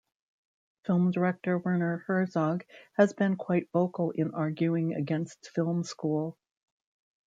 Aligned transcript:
Film 0.87 1.11
director 1.11 1.59
Werner 1.59 2.03
Herzog 2.07 2.65
has 2.93 3.13
been 3.13 3.35
quite 3.35 3.69
vocal 3.71 4.09
in 4.09 4.33
arguing 4.33 4.95
against 4.95 5.51
film 5.53 5.83
school. 5.83 6.39